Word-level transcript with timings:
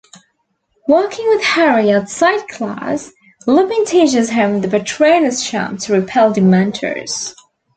Working 0.87 1.29
with 1.29 1.43
Harry 1.43 1.91
outside 1.91 2.47
class, 2.47 3.11
Lupin 3.45 3.85
teaches 3.85 4.31
him 4.31 4.59
the 4.61 4.67
Patronus 4.67 5.47
Charm 5.47 5.77
to 5.77 5.93
repel 5.93 6.33
Dementors. 6.33 7.35